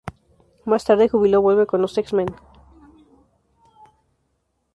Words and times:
Más 0.65 0.83
tarde, 0.83 1.09
Júbilo 1.09 1.43
vuelve 1.43 1.67
con 1.67 1.79
los 1.79 1.95
X-Men. 1.95 2.33